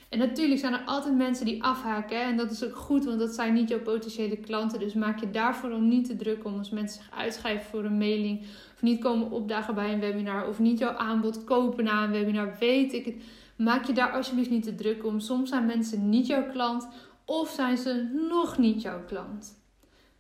En 0.10 0.20
natuurlijk 0.20 0.60
zijn 0.60 0.74
er 0.74 0.84
altijd 0.86 1.16
mensen 1.16 1.46
die 1.46 1.64
afhaken. 1.64 2.22
En 2.22 2.38
dat 2.38 2.52
is 2.52 2.64
ook 2.64 2.76
goed, 2.76 3.06
want 3.06 3.20
dat 3.20 3.34
zijn 3.34 3.54
niet 3.54 3.70
jouw 3.70 3.82
potentiële 3.82 4.38
klanten. 4.38 4.80
Dus 4.80 4.94
maak 4.94 5.20
je 5.20 5.32
daarvoor 5.32 5.70
dan 5.70 5.88
niet 5.88 6.06
te 6.06 6.16
druk 6.16 6.46
om 6.46 6.58
als 6.58 6.70
mensen 6.70 7.04
zich 7.04 7.18
uitschrijven 7.18 7.70
voor 7.70 7.84
een 7.84 7.98
mailing. 7.98 8.40
Of 8.74 8.82
niet 8.82 9.02
komen 9.02 9.32
opdagen 9.32 9.76
bij 9.76 9.94
een 9.94 10.00
webinar. 10.00 10.48
Of 10.48 10.60
niet 10.60 10.80
jouw 10.80 10.96
aanbod 10.96 11.44
kopen 11.44 11.84
na 11.84 12.04
een 12.04 12.12
webinar. 12.12 12.56
Weet 12.60 12.94
ik 12.94 13.06
het. 13.06 13.16
Maak 13.56 13.86
je 13.86 13.94
daar 13.94 14.12
alsjeblieft 14.12 14.50
niet 14.50 14.64
te 14.64 14.76
druk 14.76 15.06
om. 15.06 15.20
Soms 15.20 15.50
zijn 15.50 15.66
mensen 15.66 16.10
niet 16.10 16.28
jouw 16.28 16.52
klant. 16.52 16.88
Of 17.26 17.50
zijn 17.50 17.78
ze 17.78 18.26
nog 18.30 18.58
niet 18.58 18.82
jouw 18.82 19.04
klant. 19.06 19.62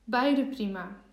Beide 0.04 0.46
prima. 0.46 1.06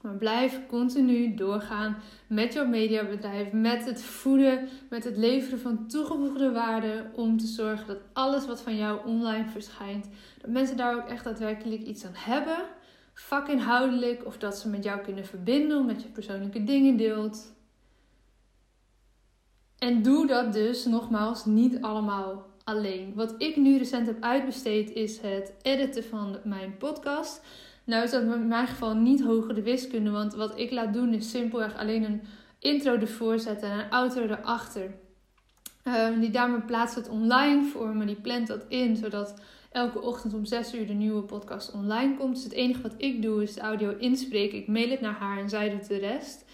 Maar 0.00 0.14
blijf 0.14 0.60
continu 0.66 1.34
doorgaan 1.34 1.96
met 2.26 2.52
jouw 2.52 2.66
mediabedrijf, 2.66 3.52
met 3.52 3.84
het 3.84 4.02
voeden, 4.02 4.68
met 4.90 5.04
het 5.04 5.16
leveren 5.16 5.60
van 5.60 5.86
toegevoegde 5.86 6.52
waarde. 6.52 7.10
Om 7.14 7.38
te 7.38 7.46
zorgen 7.46 7.86
dat 7.86 8.00
alles 8.12 8.46
wat 8.46 8.60
van 8.60 8.76
jou 8.76 9.06
online 9.06 9.48
verschijnt, 9.48 10.08
dat 10.40 10.50
mensen 10.50 10.76
daar 10.76 10.94
ook 10.96 11.08
echt 11.08 11.24
daadwerkelijk 11.24 11.82
iets 11.82 12.04
aan 12.04 12.14
hebben. 12.14 12.58
Vakinhoudelijk 13.14 14.26
of 14.26 14.38
dat 14.38 14.58
ze 14.58 14.68
met 14.68 14.84
jou 14.84 15.00
kunnen 15.00 15.26
verbinden, 15.26 15.86
met 15.86 16.02
je 16.02 16.08
persoonlijke 16.08 16.64
dingen 16.64 16.96
deelt. 16.96 17.52
En 19.78 20.02
doe 20.02 20.26
dat 20.26 20.52
dus 20.52 20.84
nogmaals 20.84 21.44
niet 21.44 21.82
allemaal 21.82 22.46
alleen. 22.64 23.12
Wat 23.14 23.34
ik 23.38 23.56
nu 23.56 23.78
recent 23.78 24.06
heb 24.06 24.22
uitbesteed 24.22 24.90
is 24.90 25.20
het 25.20 25.52
editen 25.62 26.04
van 26.04 26.38
mijn 26.44 26.76
podcast. 26.76 27.42
Nou 27.90 28.04
is 28.04 28.10
dat 28.10 28.22
in 28.22 28.48
mijn 28.48 28.66
geval 28.66 28.94
niet 28.94 29.22
hogere 29.22 29.62
wiskunde, 29.62 30.10
want 30.10 30.34
wat 30.34 30.58
ik 30.58 30.70
laat 30.70 30.92
doen 30.92 31.14
is 31.14 31.30
simpelweg 31.30 31.76
alleen 31.76 32.04
een 32.04 32.22
intro 32.58 32.94
ervoor 32.94 33.38
zetten 33.38 33.70
en 33.70 33.78
een 33.78 33.90
outro 33.90 34.22
erachter. 34.22 34.94
Um, 35.84 36.20
die 36.20 36.30
dame 36.30 36.60
plaatst 36.60 36.94
het 36.94 37.08
online 37.08 37.64
voor 37.64 37.96
me, 37.96 38.04
die 38.04 38.20
plant 38.20 38.46
dat 38.46 38.64
in, 38.68 38.96
zodat 38.96 39.40
elke 39.72 40.00
ochtend 40.00 40.34
om 40.34 40.44
6 40.44 40.74
uur 40.74 40.86
de 40.86 40.92
nieuwe 40.92 41.22
podcast 41.22 41.72
online 41.72 42.16
komt. 42.16 42.34
Dus 42.34 42.44
het 42.44 42.52
enige 42.52 42.82
wat 42.82 42.94
ik 42.96 43.22
doe 43.22 43.42
is 43.42 43.54
de 43.54 43.60
audio 43.60 43.96
inspreken. 43.98 44.58
Ik 44.58 44.68
mail 44.68 44.90
het 44.90 45.00
naar 45.00 45.18
haar 45.18 45.38
en 45.38 45.48
zij 45.48 45.70
doet 45.70 45.88
de 45.88 45.98
rest. 45.98 46.44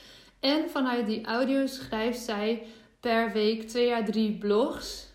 En 0.40 0.70
vanuit 0.70 1.06
die 1.06 1.24
audio 1.24 1.66
schrijft 1.66 2.18
zij 2.18 2.62
per 3.00 3.32
week 3.32 3.68
twee 3.68 3.94
à 3.94 4.04
drie 4.04 4.38
blogs. 4.38 5.08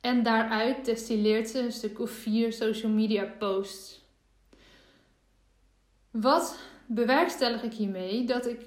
En 0.00 0.22
daaruit 0.22 0.84
destilleert 0.84 1.48
ze 1.48 1.58
een 1.58 1.72
stuk 1.72 2.00
of 2.00 2.10
vier 2.10 2.52
social 2.52 2.92
media 2.92 3.24
posts. 3.38 3.97
Wat 6.20 6.58
bewerkstellig 6.86 7.62
ik 7.62 7.72
hiermee? 7.72 8.24
Dat 8.24 8.46
ik 8.46 8.66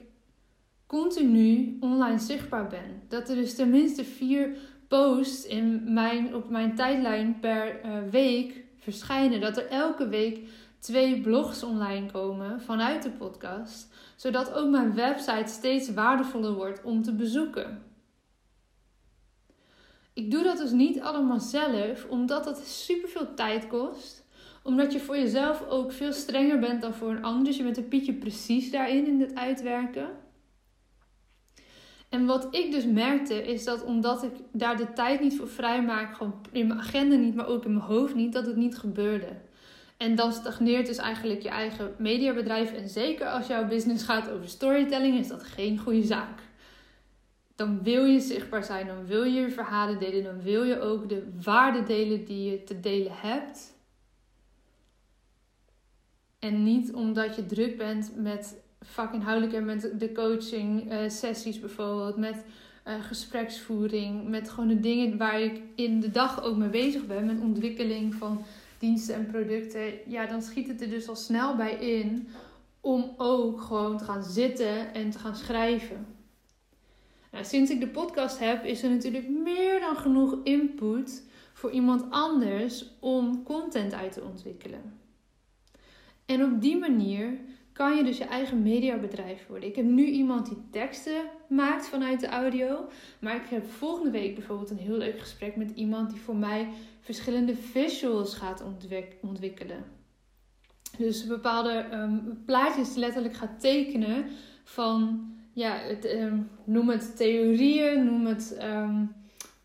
continu 0.88 1.77
online 1.79 2.20
zichtbaar 2.20 2.67
ben. 2.67 3.01
Dat 3.08 3.29
er 3.29 3.36
dus 3.36 3.55
tenminste 3.55 4.03
vier 4.03 4.58
posts 4.88 5.46
in 5.46 5.93
mijn, 5.93 6.36
op 6.36 6.50
mijn 6.50 6.75
tijdlijn 6.75 7.39
per 7.39 7.86
uh, 7.86 8.10
week 8.10 8.63
verschijnen. 8.77 9.41
Dat 9.41 9.58
er 9.58 9.67
elke 9.67 10.08
week 10.08 10.48
twee 10.79 11.22
blogs 11.22 11.63
online 11.63 12.12
komen 12.12 12.62
vanuit 12.62 13.03
de 13.03 13.12
podcast. 13.12 13.93
Zodat 14.15 14.53
ook 14.53 14.70
mijn 14.70 14.93
website 14.93 15.51
steeds 15.51 15.93
waardevoller 15.93 16.53
wordt 16.53 16.84
om 16.84 17.03
te 17.03 17.13
bezoeken. 17.13 17.84
Ik 20.13 20.31
doe 20.31 20.43
dat 20.43 20.58
dus 20.58 20.72
niet 20.72 21.01
allemaal 21.01 21.39
zelf, 21.39 22.05
omdat 22.10 22.43
dat 22.43 22.67
superveel 22.67 23.34
tijd 23.34 23.67
kost 23.67 24.21
omdat 24.63 24.94
je 24.94 25.00
voor 25.00 25.18
jezelf 25.18 25.68
ook 25.70 25.91
veel 25.91 26.13
strenger 26.13 26.60
bent 26.60 26.82
dan 26.82 26.94
voor 26.94 27.10
een 27.10 27.24
ander. 27.24 27.46
Dus 27.46 27.58
je 27.58 27.63
bent 27.63 27.77
een 27.77 27.88
pietje 27.88 28.13
precies 28.13 28.72
daarin, 28.72 29.08
in 29.08 29.22
het 29.22 29.36
uitwerken. 29.36 30.10
En 32.10 32.25
wat 32.25 32.48
ik 32.56 32.72
dus 32.72 32.86
merkte, 32.86 33.44
is 33.44 33.63
dat 33.63 33.84
omdat 33.84 34.24
ik 34.24 34.32
daar 34.51 34.77
de 34.77 34.94
tijd 34.94 35.22
niet 35.22 35.38
voor 35.38 35.48
vrijmaak, 35.48 36.15
gewoon 36.15 36.41
in 36.51 36.68
mijn 36.68 36.80
agenda 36.80 37.15
niet, 37.15 37.36
maar 37.36 37.48
ook 37.48 37.65
in 37.65 37.74
mijn 37.74 37.86
hoofd 37.86 38.15
niet, 38.15 38.34
dat 38.34 38.46
het 38.46 38.56
niet 38.56 38.77
gebeurde. 38.77 39.27
En 39.98 40.15
dan 40.15 40.34
stagneert 40.34 40.86
dus 40.86 40.98
eigenlijk 40.98 41.41
je 41.41 41.50
eigen 41.50 41.96
mediabedrijf. 41.98 42.74
En 42.74 42.89
zeker 42.89 43.27
als 43.27 43.48
jouw 43.48 43.68
business 43.68 44.03
gaat 44.03 44.30
over 44.30 44.48
storytelling, 44.50 45.20
is 45.20 45.27
dat 45.27 45.44
geen 45.44 45.77
goede 45.77 46.03
zaak. 46.03 46.39
Dan 47.56 47.84
wil 47.84 48.06
je 48.06 48.20
zichtbaar 48.20 48.63
zijn, 48.63 48.88
dan 48.88 49.06
wil 49.06 49.24
je 49.24 49.39
je 49.39 49.50
verhalen 49.50 50.00
delen, 50.00 50.24
dan 50.24 50.41
wil 50.41 50.63
je 50.63 50.80
ook 50.80 51.10
de 51.10 51.27
waarde 51.44 51.84
delen 51.84 52.25
die 52.25 52.51
je 52.51 52.63
te 52.63 52.80
delen 52.80 53.12
hebt. 53.15 53.74
En 56.41 56.63
niet 56.63 56.93
omdat 56.93 57.36
je 57.36 57.45
druk 57.45 57.77
bent 57.77 58.12
met 58.15 58.55
vakinhoudelijk 58.81 59.53
en 59.53 59.65
met 59.65 59.93
de 60.00 60.12
coaching 60.12 60.91
uh, 60.91 61.10
sessies 61.10 61.60
bijvoorbeeld, 61.60 62.17
met 62.17 62.45
uh, 62.88 62.93
gespreksvoering, 63.03 64.27
met 64.27 64.50
gewoon 64.50 64.69
de 64.69 64.79
dingen 64.79 65.17
waar 65.17 65.41
ik 65.41 65.62
in 65.75 66.00
de 66.00 66.12
dag 66.12 66.43
ook 66.43 66.57
mee 66.57 66.69
bezig 66.69 67.07
ben, 67.07 67.25
met 67.25 67.41
ontwikkeling 67.41 68.15
van 68.15 68.43
diensten 68.77 69.15
en 69.15 69.25
producten. 69.25 69.81
Ja, 70.07 70.25
dan 70.25 70.41
schiet 70.41 70.67
het 70.67 70.81
er 70.81 70.89
dus 70.89 71.07
al 71.07 71.15
snel 71.15 71.55
bij 71.55 71.74
in 71.74 72.27
om 72.79 73.13
ook 73.17 73.62
gewoon 73.62 73.98
te 73.98 74.03
gaan 74.03 74.24
zitten 74.24 74.93
en 74.93 75.10
te 75.10 75.19
gaan 75.19 75.36
schrijven. 75.36 76.05
Nou, 77.31 77.45
sinds 77.45 77.71
ik 77.71 77.79
de 77.79 77.88
podcast 77.88 78.39
heb, 78.39 78.65
is 78.65 78.83
er 78.83 78.89
natuurlijk 78.89 79.29
meer 79.29 79.79
dan 79.79 79.95
genoeg 79.95 80.38
input 80.43 81.24
voor 81.53 81.71
iemand 81.71 82.05
anders 82.10 82.86
om 83.00 83.43
content 83.43 83.93
uit 83.93 84.12
te 84.12 84.24
ontwikkelen. 84.24 85.00
En 86.32 86.44
op 86.44 86.62
die 86.62 86.78
manier 86.78 87.38
kan 87.74 87.98
je 87.98 88.04
dus 88.04 88.18
je 88.18 88.24
eigen 88.24 88.62
mediabedrijf 88.62 89.48
worden. 89.48 89.70
Ik 89.70 89.76
heb 89.76 89.86
nu 89.86 90.06
iemand 90.06 90.46
die 90.46 90.58
teksten 90.72 91.22
maakt 91.50 91.88
vanuit 91.88 92.20
de 92.20 92.28
audio. 92.28 92.88
Maar 93.20 93.36
ik 93.36 93.50
heb 93.50 93.72
volgende 93.72 94.12
week 94.12 94.36
bijvoorbeeld 94.36 94.70
een 94.70 94.78
heel 94.78 94.98
leuk 94.98 95.20
gesprek 95.20 95.56
met 95.56 95.72
iemand 95.76 96.10
die 96.10 96.20
voor 96.20 96.36
mij 96.36 96.68
verschillende 97.00 97.56
visuals 97.56 98.36
gaat 98.36 98.64
ontwikkelen. 99.22 99.84
Dus 100.98 101.28
bepaalde 101.28 101.86
um, 101.94 102.42
plaatjes 102.46 102.96
letterlijk 102.96 103.36
gaat 103.36 103.60
tekenen 103.60 104.26
van, 104.64 105.26
ja, 105.54 105.78
het, 105.78 106.06
ehm, 106.06 106.38
noem 106.64 106.90
het 106.90 107.18
theorieën, 107.18 108.06
noem 108.06 108.26
het 108.26 108.56
ehm, 108.58 109.04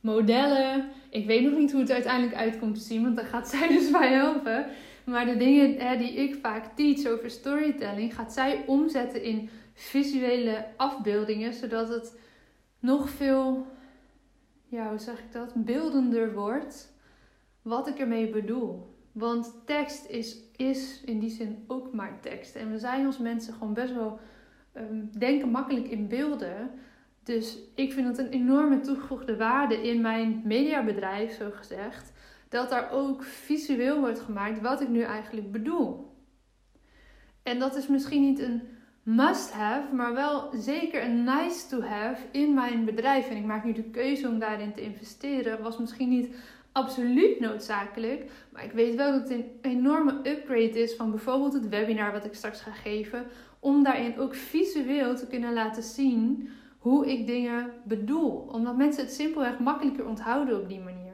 modellen. 0.00 0.88
Ik 1.10 1.26
weet 1.26 1.42
nog 1.42 1.58
niet 1.58 1.72
hoe 1.72 1.80
het 1.80 1.90
uiteindelijk 1.90 2.36
uitkomt 2.36 2.74
te 2.74 2.80
zien, 2.80 3.02
want 3.02 3.16
daar 3.16 3.24
gaat 3.24 3.48
zij 3.48 3.68
dus 3.78 3.90
bij 3.90 4.12
helpen. 4.12 4.66
Maar 5.06 5.26
de 5.26 5.36
dingen 5.36 5.78
hè, 5.78 5.96
die 5.96 6.12
ik 6.12 6.34
vaak 6.34 6.76
teach 6.76 7.06
over 7.06 7.30
storytelling, 7.30 8.14
gaat 8.14 8.32
zij 8.32 8.64
omzetten 8.66 9.22
in 9.22 9.48
visuele 9.72 10.66
afbeeldingen, 10.76 11.52
zodat 11.52 11.88
het 11.88 12.20
nog 12.78 13.10
veel, 13.10 13.66
ja, 14.68 14.88
hoe 14.88 14.98
zeg 14.98 15.18
ik 15.18 15.32
dat, 15.32 15.52
beeldender 15.54 16.34
wordt 16.34 16.94
wat 17.62 17.88
ik 17.88 17.98
ermee 17.98 18.30
bedoel. 18.30 18.94
Want 19.12 19.54
tekst 19.64 20.08
is, 20.08 20.38
is 20.56 21.02
in 21.04 21.18
die 21.18 21.30
zin 21.30 21.64
ook 21.66 21.92
maar 21.92 22.20
tekst. 22.20 22.54
En 22.54 22.70
we 22.70 22.78
zijn 22.78 23.06
als 23.06 23.18
mensen 23.18 23.52
gewoon 23.52 23.74
best 23.74 23.94
wel 23.94 24.18
um, 24.76 25.10
denken 25.18 25.48
makkelijk 25.48 25.88
in 25.88 26.08
beelden. 26.08 26.70
Dus 27.22 27.58
ik 27.74 27.92
vind 27.92 28.06
het 28.06 28.18
een 28.18 28.32
enorme 28.32 28.80
toegevoegde 28.80 29.36
waarde 29.36 29.88
in 29.88 30.00
mijn 30.00 30.42
mediabedrijf, 30.44 31.36
zo 31.36 31.50
gezegd 31.50 32.12
dat 32.48 32.70
daar 32.70 32.90
ook 32.90 33.22
visueel 33.22 34.00
wordt 34.00 34.20
gemaakt 34.20 34.60
wat 34.60 34.80
ik 34.80 34.88
nu 34.88 35.00
eigenlijk 35.00 35.52
bedoel. 35.52 36.14
En 37.42 37.58
dat 37.58 37.76
is 37.76 37.86
misschien 37.86 38.22
niet 38.22 38.38
een 38.38 38.62
must-have, 39.02 39.94
maar 39.94 40.14
wel 40.14 40.50
zeker 40.54 41.04
een 41.04 41.24
nice 41.24 41.68
to 41.68 41.80
have 41.80 42.22
in 42.30 42.54
mijn 42.54 42.84
bedrijf. 42.84 43.28
En 43.28 43.36
ik 43.36 43.44
maak 43.44 43.64
nu 43.64 43.72
de 43.72 43.90
keuze 43.90 44.28
om 44.28 44.38
daarin 44.38 44.72
te 44.72 44.82
investeren. 44.82 45.62
Was 45.62 45.78
misschien 45.78 46.08
niet 46.08 46.34
absoluut 46.72 47.40
noodzakelijk, 47.40 48.30
maar 48.52 48.64
ik 48.64 48.72
weet 48.72 48.94
wel 48.94 49.12
dat 49.12 49.20
het 49.20 49.30
een 49.30 49.58
enorme 49.62 50.12
upgrade 50.22 50.82
is 50.82 50.94
van 50.94 51.10
bijvoorbeeld 51.10 51.52
het 51.52 51.68
webinar 51.68 52.12
wat 52.12 52.24
ik 52.24 52.34
straks 52.34 52.60
ga 52.60 52.72
geven. 52.72 53.26
Om 53.60 53.82
daarin 53.82 54.18
ook 54.18 54.34
visueel 54.34 55.16
te 55.16 55.26
kunnen 55.26 55.52
laten 55.52 55.82
zien 55.82 56.48
hoe 56.78 57.06
ik 57.12 57.26
dingen 57.26 57.72
bedoel. 57.84 58.32
Omdat 58.32 58.76
mensen 58.76 59.04
het 59.04 59.12
simpelweg 59.12 59.58
makkelijker 59.58 60.06
onthouden 60.06 60.60
op 60.60 60.68
die 60.68 60.80
manier. 60.80 61.05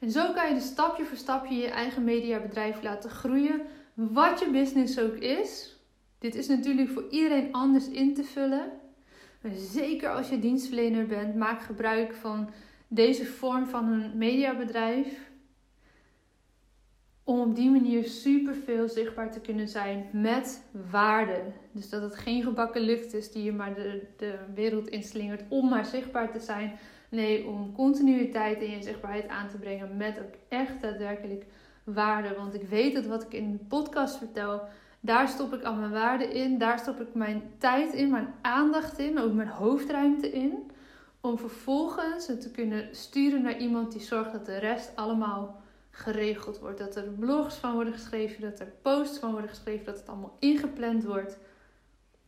En 0.00 0.10
zo 0.10 0.32
kan 0.32 0.48
je 0.48 0.54
dus 0.54 0.66
stapje 0.66 1.04
voor 1.04 1.16
stapje 1.16 1.54
je 1.54 1.68
eigen 1.68 2.04
mediabedrijf 2.04 2.82
laten 2.82 3.10
groeien, 3.10 3.60
wat 3.94 4.40
je 4.40 4.50
business 4.50 4.98
ook 4.98 5.14
is. 5.14 5.76
Dit 6.18 6.34
is 6.34 6.46
natuurlijk 6.46 6.88
voor 6.88 7.06
iedereen 7.10 7.52
anders 7.52 7.88
in 7.88 8.14
te 8.14 8.24
vullen. 8.24 8.72
Maar 9.40 9.52
zeker 9.54 10.08
als 10.08 10.28
je 10.28 10.38
dienstverlener 10.38 11.06
bent, 11.06 11.34
maak 11.34 11.62
gebruik 11.62 12.14
van 12.14 12.50
deze 12.88 13.24
vorm 13.24 13.66
van 13.66 13.88
een 13.88 14.18
mediabedrijf. 14.18 15.30
Om 17.24 17.40
op 17.40 17.56
die 17.56 17.70
manier 17.70 18.04
super 18.04 18.54
veel 18.54 18.88
zichtbaar 18.88 19.32
te 19.32 19.40
kunnen 19.40 19.68
zijn 19.68 20.06
met 20.12 20.62
waarde. 20.90 21.42
Dus 21.72 21.88
dat 21.88 22.02
het 22.02 22.16
geen 22.16 22.42
gebakken 22.42 22.80
lucht 22.80 23.14
is 23.14 23.32
die 23.32 23.44
je 23.44 23.52
maar 23.52 23.74
de, 23.74 24.06
de 24.16 24.38
wereld 24.54 24.88
inslingert 24.88 25.42
om 25.48 25.68
maar 25.68 25.84
zichtbaar 25.84 26.32
te 26.32 26.40
zijn. 26.40 26.78
Nee, 27.10 27.46
om 27.46 27.72
continuïteit 27.72 28.60
in 28.60 28.70
je 28.70 28.82
zichtbaarheid 28.82 29.28
aan 29.28 29.48
te 29.48 29.58
brengen 29.58 29.96
met 29.96 30.18
ook 30.18 30.34
echt 30.48 30.80
daadwerkelijk 30.80 31.44
waarde. 31.84 32.34
Want 32.34 32.54
ik 32.54 32.68
weet 32.68 32.94
dat 32.94 33.06
wat 33.06 33.22
ik 33.22 33.32
in 33.32 33.52
de 33.52 33.64
podcast 33.64 34.16
vertel, 34.16 34.62
daar 35.00 35.28
stop 35.28 35.52
ik 35.52 35.62
al 35.62 35.74
mijn 35.74 35.90
waarde 35.90 36.24
in. 36.24 36.58
Daar 36.58 36.78
stop 36.78 37.00
ik 37.00 37.14
mijn 37.14 37.42
tijd 37.58 37.92
in, 37.92 38.10
mijn 38.10 38.34
aandacht 38.42 38.98
in, 38.98 39.18
ook 39.18 39.32
mijn 39.32 39.48
hoofdruimte 39.48 40.32
in. 40.32 40.70
Om 41.20 41.38
vervolgens 41.38 42.26
het 42.26 42.40
te 42.40 42.50
kunnen 42.50 42.88
sturen 42.96 43.42
naar 43.42 43.58
iemand 43.58 43.92
die 43.92 44.00
zorgt 44.00 44.32
dat 44.32 44.46
de 44.46 44.58
rest 44.58 44.96
allemaal 44.96 45.62
geregeld 45.90 46.58
wordt. 46.58 46.78
Dat 46.78 46.96
er 46.96 47.08
blogs 47.18 47.54
van 47.54 47.74
worden 47.74 47.92
geschreven, 47.92 48.40
dat 48.40 48.60
er 48.60 48.72
posts 48.82 49.18
van 49.18 49.30
worden 49.30 49.50
geschreven, 49.50 49.84
dat 49.84 49.98
het 49.98 50.08
allemaal 50.08 50.36
ingepland 50.38 51.04
wordt. 51.04 51.38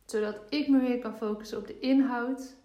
Zodat 0.05 0.35
ik 0.49 0.67
me 0.67 0.79
weer 0.79 0.99
kan 0.99 1.17
focussen 1.17 1.57
op 1.57 1.67
de 1.67 1.79
inhoud. 1.79 2.55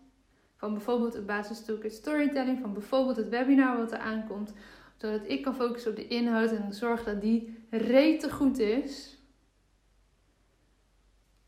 Van 0.64 0.72
bijvoorbeeld 0.72 1.14
het 1.14 1.26
basisstuk 1.26 1.90
storytelling, 1.90 2.60
van 2.60 2.72
bijvoorbeeld 2.72 3.16
het 3.16 3.28
webinar 3.28 3.76
wat 3.76 3.92
er 3.92 3.98
aankomt. 3.98 4.52
Zodat 4.96 5.20
ik 5.28 5.42
kan 5.42 5.54
focussen 5.54 5.90
op 5.90 5.96
de 5.96 6.08
inhoud 6.08 6.50
en 6.50 6.72
zorg 6.72 7.04
dat 7.04 7.20
die 7.20 7.66
rete 7.70 8.30
goed 8.30 8.58
is. 8.58 9.18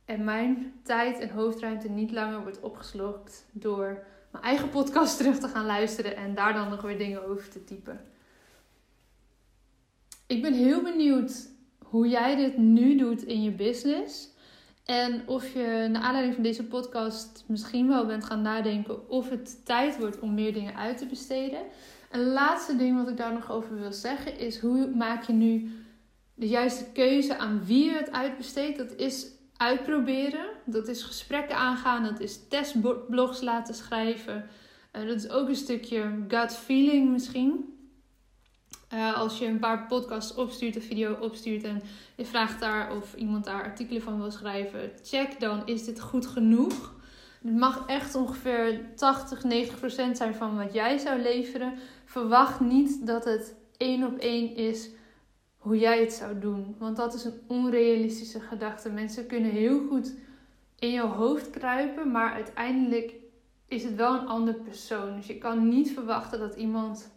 En 0.04 0.24
mijn 0.24 0.80
tijd 0.82 1.18
en 1.18 1.30
hoofdruimte 1.30 1.88
niet 1.88 2.10
langer 2.10 2.42
wordt 2.42 2.60
opgeslokt 2.60 3.46
door 3.52 4.04
mijn 4.30 4.44
eigen 4.44 4.68
podcast 4.68 5.16
terug 5.18 5.38
te 5.38 5.48
gaan 5.48 5.66
luisteren 5.66 6.16
en 6.16 6.34
daar 6.34 6.52
dan 6.52 6.68
nog 6.68 6.82
weer 6.82 6.98
dingen 6.98 7.26
over 7.26 7.48
te 7.48 7.64
typen. 7.64 8.00
Ik 10.26 10.42
ben 10.42 10.54
heel 10.54 10.82
benieuwd 10.82 11.48
hoe 11.78 12.08
jij 12.08 12.36
dit 12.36 12.56
nu 12.56 12.96
doet 12.96 13.22
in 13.22 13.42
je 13.42 13.50
business. 13.50 14.34
En 14.86 15.22
of 15.28 15.52
je 15.52 15.88
naar 15.90 16.02
aanleiding 16.02 16.34
van 16.34 16.42
deze 16.42 16.64
podcast 16.64 17.44
misschien 17.46 17.88
wel 17.88 18.06
bent 18.06 18.24
gaan 18.24 18.42
nadenken 18.42 19.08
of 19.08 19.30
het 19.30 19.64
tijd 19.64 19.98
wordt 19.98 20.18
om 20.18 20.34
meer 20.34 20.52
dingen 20.52 20.76
uit 20.76 20.98
te 20.98 21.06
besteden. 21.06 21.60
Een 22.10 22.26
laatste 22.26 22.76
ding 22.76 22.96
wat 22.96 23.08
ik 23.08 23.16
daar 23.16 23.32
nog 23.32 23.50
over 23.50 23.80
wil 23.80 23.92
zeggen 23.92 24.38
is 24.38 24.58
hoe 24.58 24.86
maak 24.94 25.22
je 25.22 25.32
nu 25.32 25.70
de 26.34 26.48
juiste 26.48 26.84
keuze 26.92 27.38
aan 27.38 27.64
wie 27.64 27.84
je 27.84 27.96
het 27.96 28.12
uitbesteedt. 28.12 28.78
Dat 28.78 28.94
is 28.96 29.26
uitproberen, 29.56 30.46
dat 30.64 30.88
is 30.88 31.02
gesprekken 31.02 31.56
aangaan, 31.56 32.04
dat 32.04 32.20
is 32.20 32.48
testblogs 32.48 33.40
laten 33.40 33.74
schrijven. 33.74 34.48
Uh, 34.92 35.06
dat 35.06 35.16
is 35.16 35.28
ook 35.28 35.48
een 35.48 35.56
stukje 35.56 36.24
gut 36.28 36.52
feeling 36.52 37.10
misschien. 37.10 37.75
Uh, 38.94 39.16
als 39.16 39.38
je 39.38 39.46
een 39.46 39.58
paar 39.58 39.86
podcasts 39.86 40.34
opstuurt, 40.34 40.76
een 40.76 40.82
video 40.82 41.16
opstuurt 41.20 41.64
en 41.64 41.82
je 42.14 42.24
vraagt 42.24 42.60
daar 42.60 42.96
of 42.96 43.14
iemand 43.14 43.44
daar 43.44 43.62
artikelen 43.62 44.02
van 44.02 44.20
wil 44.20 44.30
schrijven, 44.30 44.92
check 45.02 45.40
dan, 45.40 45.66
is 45.66 45.84
dit 45.84 46.00
goed 46.00 46.26
genoeg? 46.26 46.94
Het 47.42 47.56
mag 47.56 47.86
echt 47.86 48.14
ongeveer 48.14 48.80
80, 48.94 49.44
90 49.44 49.78
procent 49.78 50.16
zijn 50.16 50.34
van 50.34 50.56
wat 50.56 50.72
jij 50.72 50.98
zou 50.98 51.20
leveren. 51.20 51.74
Verwacht 52.04 52.60
niet 52.60 53.06
dat 53.06 53.24
het 53.24 53.54
één 53.76 54.04
op 54.04 54.18
één 54.18 54.56
is 54.56 54.90
hoe 55.58 55.78
jij 55.78 56.00
het 56.00 56.12
zou 56.12 56.38
doen. 56.38 56.76
Want 56.78 56.96
dat 56.96 57.14
is 57.14 57.24
een 57.24 57.40
onrealistische 57.46 58.40
gedachte. 58.40 58.90
Mensen 58.90 59.26
kunnen 59.26 59.50
heel 59.50 59.86
goed 59.88 60.14
in 60.78 60.90
jouw 60.90 61.08
hoofd 61.08 61.50
kruipen, 61.50 62.10
maar 62.10 62.32
uiteindelijk 62.32 63.14
is 63.68 63.84
het 63.84 63.94
wel 63.94 64.14
een 64.14 64.26
ander 64.26 64.54
persoon. 64.54 65.16
Dus 65.16 65.26
je 65.26 65.38
kan 65.38 65.68
niet 65.68 65.92
verwachten 65.92 66.38
dat 66.38 66.54
iemand 66.54 67.15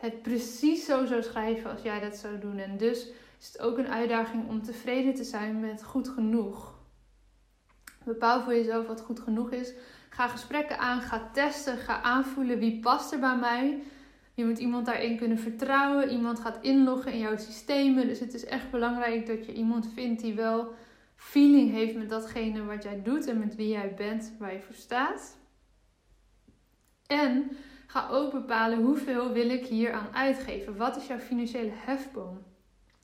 het 0.00 0.22
precies 0.22 0.84
zo 0.84 1.06
zou 1.06 1.22
schrijven 1.22 1.70
als 1.70 1.82
jij 1.82 2.00
dat 2.00 2.16
zou 2.16 2.38
doen. 2.38 2.58
En 2.58 2.76
dus 2.76 3.08
is 3.40 3.46
het 3.46 3.60
ook 3.60 3.78
een 3.78 3.88
uitdaging 3.88 4.48
om 4.48 4.62
tevreden 4.62 5.14
te 5.14 5.24
zijn 5.24 5.60
met 5.60 5.82
goed 5.82 6.08
genoeg. 6.08 6.74
Bepaal 8.04 8.42
voor 8.42 8.54
jezelf 8.54 8.86
wat 8.86 9.00
goed 9.00 9.20
genoeg 9.20 9.50
is. 9.50 9.72
Ga 10.10 10.28
gesprekken 10.28 10.78
aan, 10.78 11.00
ga 11.00 11.30
testen, 11.32 11.78
ga 11.78 12.02
aanvoelen 12.02 12.58
wie 12.58 12.80
past 12.80 13.12
er 13.12 13.18
bij 13.18 13.36
mij. 13.36 13.82
Je 14.34 14.44
moet 14.44 14.58
iemand 14.58 14.86
daarin 14.86 15.16
kunnen 15.16 15.38
vertrouwen. 15.38 16.10
Iemand 16.10 16.40
gaat 16.40 16.58
inloggen 16.60 17.12
in 17.12 17.18
jouw 17.18 17.36
systemen. 17.36 18.06
Dus 18.06 18.20
het 18.20 18.34
is 18.34 18.44
echt 18.44 18.70
belangrijk 18.70 19.26
dat 19.26 19.46
je 19.46 19.52
iemand 19.52 19.88
vindt 19.94 20.22
die 20.22 20.34
wel 20.34 20.72
feeling 21.16 21.70
heeft 21.70 21.94
met 21.94 22.08
datgene 22.08 22.64
wat 22.64 22.82
jij 22.82 23.02
doet 23.02 23.26
en 23.26 23.38
met 23.38 23.56
wie 23.56 23.68
jij 23.68 23.94
bent, 23.94 24.32
waar 24.38 24.52
je 24.52 24.60
voor 24.60 24.74
staat. 24.74 25.38
En 27.06 27.50
ga 27.90 28.08
ook 28.10 28.32
bepalen 28.32 28.82
hoeveel 28.82 29.32
wil 29.32 29.50
ik 29.50 29.66
hier 29.66 29.92
aan 29.92 30.08
uitgeven. 30.12 30.76
Wat 30.76 30.96
is 30.96 31.06
jouw 31.06 31.18
financiële 31.18 31.70
hefboom? 31.74 32.42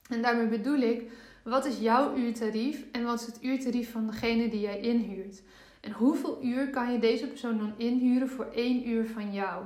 En 0.08 0.22
daarmee 0.22 0.46
bedoel 0.46 0.78
ik, 0.78 1.10
wat 1.44 1.64
is 1.64 1.78
jouw 1.78 2.16
uurtarief 2.16 2.84
en 2.92 3.04
wat 3.04 3.20
is 3.20 3.26
het 3.26 3.42
uurtarief 3.42 3.90
van 3.90 4.06
degene 4.06 4.48
die 4.48 4.60
jij 4.60 4.80
inhuurt? 4.80 5.42
En 5.80 5.92
hoeveel 5.92 6.44
uur 6.44 6.70
kan 6.70 6.92
je 6.92 6.98
deze 6.98 7.26
persoon 7.26 7.58
dan 7.58 7.74
inhuren 7.76 8.28
voor 8.28 8.44
één 8.44 8.88
uur 8.88 9.06
van 9.06 9.32
jou? 9.32 9.64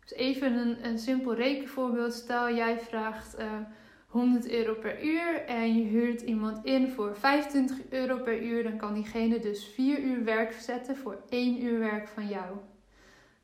Dus 0.00 0.12
even 0.12 0.52
een, 0.52 0.86
een 0.86 0.98
simpel 0.98 1.34
rekenvoorbeeld. 1.34 2.12
Stel 2.14 2.54
jij 2.54 2.78
vraagt 2.78 3.38
uh, 3.38 3.44
eh, 3.44 3.60
100 4.06 4.50
euro 4.50 4.74
per 4.74 5.04
uur 5.04 5.44
en 5.46 5.76
je 5.76 5.84
huurt 5.84 6.20
iemand 6.20 6.64
in 6.64 6.88
voor 6.88 7.16
25 7.16 7.78
euro 7.90 8.18
per 8.18 8.42
uur. 8.42 8.62
Dan 8.62 8.76
kan 8.76 8.94
diegene 8.94 9.38
dus 9.38 9.64
4 9.64 10.00
uur 10.00 10.24
werk 10.24 10.52
zetten 10.52 10.96
voor 10.96 11.22
1 11.28 11.64
uur 11.64 11.78
werk 11.78 12.08
van 12.08 12.28
jou. 12.28 12.56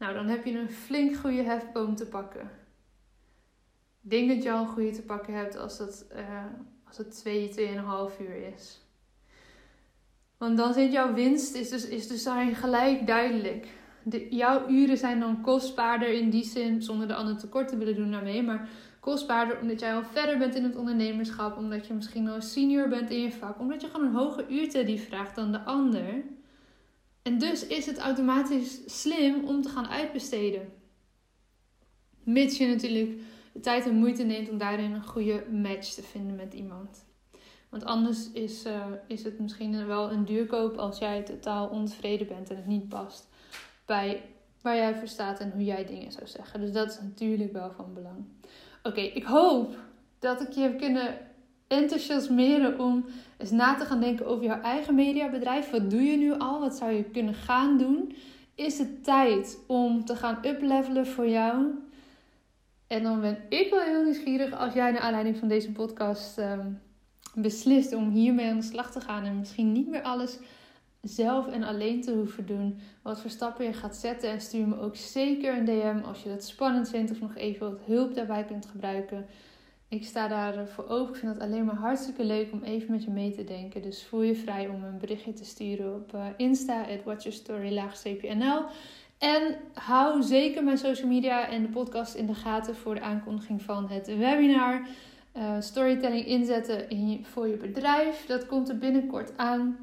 Nou, 0.03 0.15
dan 0.15 0.27
heb 0.27 0.45
je 0.45 0.59
een 0.59 0.71
flink 0.71 1.17
goede 1.17 1.43
hefboom 1.43 1.95
te 1.95 2.07
pakken. 2.07 2.51
Ik 4.03 4.11
denk 4.11 4.29
dat 4.29 4.43
je 4.43 4.53
al 4.53 4.61
een 4.61 4.69
goede 4.69 4.91
te 4.91 5.03
pakken 5.03 5.35
hebt 5.35 5.57
als 5.57 5.79
het, 5.79 6.07
uh, 6.17 6.45
als 6.87 6.97
het 6.97 7.11
2, 7.11 7.49
2,5 7.49 8.21
uur 8.21 8.53
is. 8.55 8.81
Want 10.39 10.57
dan 10.57 10.73
zit 10.73 10.93
jouw 10.93 11.15
winst, 11.15 11.55
is 11.55 11.69
dus, 11.69 11.89
is 11.89 12.09
dus 12.09 12.23
daarin 12.23 12.55
gelijk 12.55 13.07
duidelijk 13.07 13.69
de, 14.03 14.27
jouw 14.31 14.69
uren 14.69 14.99
zijn 14.99 15.21
dan 15.21 15.41
kostbaarder 15.41 16.09
in 16.09 16.31
die 16.31 16.45
zin, 16.45 16.83
zonder 16.83 17.09
de 17.09 17.15
ander 17.15 17.39
tekort 17.39 17.69
te 17.69 17.77
willen 17.77 17.97
doen 17.97 18.11
daarmee, 18.11 18.43
maar 18.43 18.69
kostbaarder 19.01 19.61
omdat 19.61 19.81
jij 19.81 19.95
al 19.95 20.05
verder 20.05 20.39
bent 20.39 20.55
in 20.55 20.65
het 20.65 20.77
ondernemerschap, 20.77 21.57
omdat 21.57 21.87
je 21.87 21.95
misschien 21.95 22.29
al 22.29 22.41
senior 22.41 22.89
bent 22.89 23.11
in 23.11 23.21
je 23.21 23.33
vak, 23.33 23.59
omdat 23.59 23.81
je 23.81 23.89
gewoon 23.89 24.07
een 24.07 24.15
hoger 24.15 24.51
uurtarief 24.51 25.07
vraagt 25.07 25.35
dan 25.35 25.53
de 25.53 25.61
ander. 25.61 26.23
En 27.23 27.39
dus 27.39 27.67
is 27.67 27.87
het 27.87 27.99
automatisch 27.99 29.01
slim 29.01 29.45
om 29.45 29.63
te 29.63 29.69
gaan 29.69 29.89
uitbesteden. 29.89 30.73
Mits 32.23 32.59
je 32.59 32.67
natuurlijk 32.67 33.21
de 33.53 33.61
tijd 33.61 33.87
en 33.87 33.95
moeite 33.95 34.23
neemt 34.23 34.51
om 34.51 34.59
daarin 34.59 34.93
een 34.93 35.07
goede 35.07 35.45
match 35.51 35.89
te 35.93 36.03
vinden 36.03 36.37
met 36.37 36.55
iemand. 36.55 37.05
Want 37.69 37.85
anders 37.85 38.31
is, 38.33 38.67
uh, 38.67 38.87
is 39.07 39.25
het 39.25 39.39
misschien 39.39 39.87
wel 39.87 40.11
een 40.11 40.25
duurkoop 40.25 40.77
als 40.77 40.99
jij 40.99 41.23
totaal 41.23 41.69
ontevreden 41.69 42.27
bent 42.27 42.51
en 42.51 42.57
het 42.57 42.67
niet 42.67 42.89
past 42.89 43.29
bij 43.87 44.23
waar 44.61 44.77
jij 44.77 44.95
voor 44.95 45.09
staat 45.09 45.41
en 45.41 45.51
hoe 45.51 45.65
jij 45.65 45.85
dingen 45.85 46.13
zou 46.13 46.27
zeggen. 46.27 46.61
Dus 46.61 46.73
dat 46.73 46.91
is 46.91 47.01
natuurlijk 47.01 47.53
wel 47.53 47.71
van 47.71 47.95
belang. 47.95 48.25
Oké, 48.83 49.01
ik 49.01 49.25
hoop 49.25 49.77
dat 50.19 50.41
ik 50.41 50.53
je 50.53 50.61
heb 50.61 50.79
kunnen 50.79 51.19
enthousiasmeren 51.73 52.79
om 52.79 53.05
eens 53.39 53.51
na 53.51 53.75
te 53.75 53.85
gaan 53.85 54.01
denken 54.01 54.27
over 54.27 54.45
jouw 54.45 54.61
eigen 54.61 54.95
mediabedrijf. 54.95 55.71
Wat 55.71 55.91
doe 55.91 56.03
je 56.03 56.17
nu 56.17 56.33
al? 56.39 56.61
Wat 56.61 56.75
zou 56.75 56.93
je 56.93 57.05
kunnen 57.05 57.35
gaan 57.35 57.79
doen? 57.79 58.17
Is 58.55 58.79
het 58.79 59.05
tijd 59.05 59.59
om 59.67 60.05
te 60.05 60.17
gaan 60.17 60.39
uplevelen 60.47 61.07
voor 61.07 61.29
jou? 61.29 61.67
En 62.87 63.03
dan 63.03 63.21
ben 63.21 63.39
ik 63.49 63.71
wel 63.71 63.81
heel 63.81 64.05
nieuwsgierig 64.05 64.53
als 64.59 64.75
jij 64.75 64.91
naar 64.91 65.01
aanleiding 65.01 65.37
van 65.37 65.49
deze 65.49 65.73
podcast 65.73 66.39
um, 66.39 66.81
beslist 67.35 67.93
om 67.93 68.11
hiermee 68.11 68.51
aan 68.51 68.57
de 68.57 68.63
slag 68.63 68.91
te 68.93 69.01
gaan 69.01 69.25
en 69.25 69.39
misschien 69.39 69.73
niet 69.73 69.89
meer 69.89 70.03
alles 70.03 70.39
zelf 71.03 71.47
en 71.49 71.63
alleen 71.63 72.03
te 72.03 72.13
hoeven 72.13 72.47
doen. 72.47 72.81
Wat 73.03 73.21
voor 73.21 73.31
stappen 73.31 73.65
je 73.65 73.73
gaat 73.73 73.97
zetten. 73.97 74.31
En 74.31 74.41
stuur 74.41 74.69
me 74.69 74.81
ook 74.81 74.97
zeker 74.97 75.57
een 75.57 75.65
DM 75.65 76.01
als 76.05 76.23
je 76.23 76.29
dat 76.29 76.45
spannend 76.45 76.89
vindt 76.89 77.11
of 77.11 77.21
nog 77.21 77.37
even 77.37 77.71
wat 77.71 77.81
hulp 77.87 78.15
daarbij 78.15 78.45
kunt 78.45 78.67
gebruiken. 78.67 79.27
Ik 79.93 80.05
sta 80.05 80.29
daarvoor 80.29 80.89
open. 80.89 81.15
Ik 81.15 81.21
vind 81.21 81.33
het 81.33 81.43
alleen 81.43 81.65
maar 81.65 81.75
hartstikke 81.75 82.25
leuk 82.25 82.53
om 82.53 82.63
even 82.63 82.91
met 82.91 83.05
je 83.05 83.11
mee 83.11 83.35
te 83.35 83.45
denken. 83.45 83.83
Dus 83.83 84.05
voel 84.05 84.23
je 84.23 84.35
vrij 84.35 84.69
om 84.69 84.85
een 84.85 84.99
berichtje 84.99 85.33
te 85.33 85.45
sturen 85.45 85.95
op 85.95 86.15
uh, 86.15 86.27
Insta, 86.37 86.85
watchyourstory-nl. 87.05 88.63
En 89.19 89.57
hou 89.75 90.23
zeker 90.23 90.65
mijn 90.65 90.79
social 90.79 91.09
media 91.09 91.49
en 91.49 91.63
de 91.63 91.69
podcast 91.69 92.15
in 92.15 92.27
de 92.27 92.35
gaten 92.35 92.77
voor 92.77 92.95
de 92.95 93.01
aankondiging 93.01 93.63
van 93.63 93.89
het 93.89 94.07
webinar. 94.07 94.81
Uh, 95.37 95.43
storytelling 95.61 96.27
inzetten 96.27 96.91
in 96.91 97.25
voor 97.25 97.49
je 97.49 97.57
bedrijf. 97.57 98.27
Dat 98.27 98.47
komt 98.47 98.69
er 98.69 98.79
binnenkort 98.79 99.37
aan. 99.37 99.77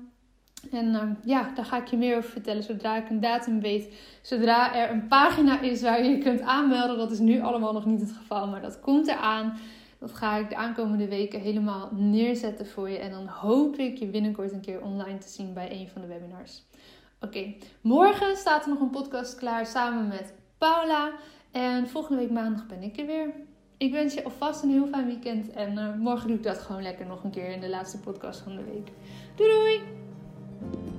En 0.72 0.86
uh, 0.86 1.02
ja, 1.24 1.52
daar 1.56 1.66
ga 1.66 1.78
ik 1.78 1.88
je 1.88 1.98
meer 1.98 2.18
over 2.18 2.30
vertellen 2.30 2.64
zodra 2.64 2.96
ik 2.96 3.10
een 3.10 3.20
datum 3.20 3.62
weet. 3.62 3.94
Zodra 4.22 4.76
er 4.76 4.92
een 4.92 5.08
pagina 5.08 5.62
is 5.62 5.82
waar 5.82 6.04
je 6.04 6.10
je 6.10 6.18
kunt 6.18 6.42
aanmelden. 6.42 6.98
Dat 6.98 7.12
is 7.12 7.20
nu 7.20 7.42
allemaal 7.42 7.74
nog 7.74 7.86
niet 7.86 8.02
het 8.02 8.12
geval, 8.12 8.48
maar 8.48 8.62
dat 8.62 8.80
komt 8.80 9.08
eraan. 9.08 9.58
Dat 10.00 10.14
ga 10.14 10.38
ik 10.38 10.50
de 10.50 10.56
aankomende 10.56 11.08
weken 11.08 11.40
helemaal 11.40 11.90
neerzetten 11.92 12.68
voor 12.68 12.90
je. 12.90 12.98
En 12.98 13.12
dan 13.12 13.28
hoop 13.28 13.76
ik 13.76 13.98
je 13.98 14.06
binnenkort 14.06 14.52
een 14.52 14.62
keer 14.62 14.82
online 14.82 15.18
te 15.18 15.30
zien 15.30 15.54
bij 15.54 15.72
een 15.72 15.90
van 15.90 16.02
de 16.02 16.08
webinars. 16.08 16.64
Oké, 17.22 17.54
morgen 17.82 18.36
staat 18.36 18.64
er 18.64 18.70
nog 18.70 18.80
een 18.80 18.90
podcast 18.90 19.36
klaar 19.36 19.66
samen 19.66 20.08
met 20.08 20.34
Paula. 20.58 21.12
En 21.52 21.88
volgende 21.88 22.22
week 22.22 22.32
maandag 22.32 22.68
ben 22.68 22.84
ik 22.84 22.98
er 22.98 23.06
weer. 23.06 23.34
Ik 23.78 23.92
wens 23.92 24.14
je 24.14 24.24
alvast 24.24 24.64
een 24.64 24.70
heel 24.70 24.88
fijn 24.88 25.06
weekend. 25.06 25.50
En 25.50 25.78
uh, 25.78 25.96
morgen 25.96 26.28
doe 26.28 26.38
ik 26.38 26.44
dat 26.44 26.58
gewoon 26.58 26.82
lekker 26.82 27.06
nog 27.06 27.24
een 27.24 27.32
keer 27.32 27.50
in 27.50 27.62
de 27.62 27.70
laatste 27.70 28.00
podcast 28.00 28.40
van 28.40 28.56
de 28.56 28.64
week. 28.64 28.92
Doei 29.36 29.50
doei! 29.52 30.99